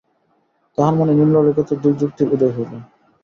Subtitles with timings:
[0.77, 2.73] তাঁহার মনে নিম্নলিখিত দুই যুক্তির উদয় হইল।